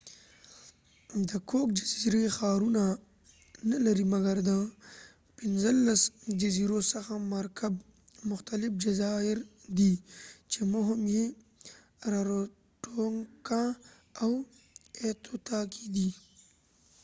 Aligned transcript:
د 1.29 1.31
کوک 1.49 1.67
جزیری 1.79 2.23
ښارونه 2.37 2.83
نه 3.71 3.77
لري 3.85 4.05
مګر 4.13 4.37
د 4.49 4.51
پنځلس 5.37 6.01
جزیرو 6.41 6.79
څخه 6.93 7.13
مرکب 7.33 7.73
مختلف 8.31 8.71
جزایر 8.83 9.37
دي 9.77 9.93
چې 10.51 10.59
مهم 10.73 11.01
یې 11.15 11.25
راروټونګا 12.11 13.65
او 14.23 14.31
ایتوتاکې 15.03 15.85
دي 15.95 16.09